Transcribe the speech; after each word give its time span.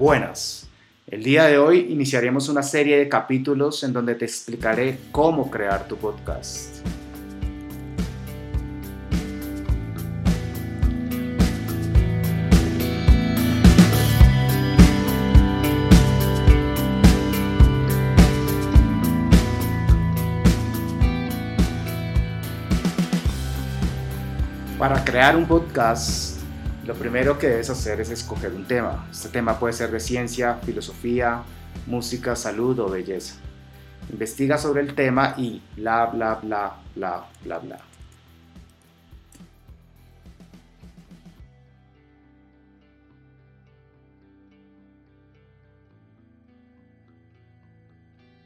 Buenas. 0.00 0.66
El 1.06 1.22
día 1.22 1.44
de 1.44 1.58
hoy 1.58 1.88
iniciaremos 1.90 2.48
una 2.48 2.62
serie 2.62 2.96
de 2.96 3.06
capítulos 3.06 3.84
en 3.84 3.92
donde 3.92 4.14
te 4.14 4.24
explicaré 4.24 4.98
cómo 5.12 5.50
crear 5.50 5.86
tu 5.86 5.98
podcast. 5.98 6.76
Para 24.78 25.04
crear 25.04 25.36
un 25.36 25.44
podcast, 25.44 26.39
lo 26.86 26.94
primero 26.94 27.38
que 27.38 27.48
debes 27.48 27.70
hacer 27.70 28.00
es 28.00 28.10
escoger 28.10 28.52
un 28.52 28.64
tema. 28.64 29.06
Este 29.10 29.28
tema 29.28 29.58
puede 29.58 29.74
ser 29.74 29.90
de 29.90 30.00
ciencia, 30.00 30.54
filosofía, 30.64 31.42
música, 31.86 32.34
salud 32.34 32.78
o 32.80 32.88
belleza. 32.88 33.34
Investiga 34.10 34.58
sobre 34.58 34.82
el 34.82 34.94
tema 34.94 35.34
y 35.36 35.62
bla, 35.76 36.06
bla, 36.06 36.36
bla, 36.42 36.72
bla, 36.94 37.24
bla, 37.44 37.58
bla. 37.58 37.89